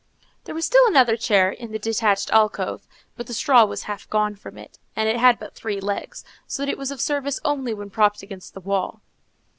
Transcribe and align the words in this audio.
There 0.45 0.55
was 0.55 0.65
still 0.65 0.87
another 0.87 1.15
chair 1.15 1.51
in 1.51 1.71
the 1.73 1.77
detached 1.77 2.31
alcove, 2.31 2.87
but 3.15 3.27
the 3.27 3.35
straw 3.35 3.65
was 3.65 3.83
half 3.83 4.09
gone 4.09 4.33
from 4.35 4.57
it, 4.57 4.79
and 4.95 5.07
it 5.07 5.17
had 5.19 5.37
but 5.37 5.53
three 5.53 5.79
legs, 5.79 6.25
so 6.47 6.65
that 6.65 6.71
it 6.71 6.77
was 6.79 6.89
of 6.89 6.99
service 6.99 7.39
only 7.45 7.75
when 7.75 7.91
propped 7.91 8.23
against 8.23 8.55
the 8.55 8.61
wall. 8.61 9.03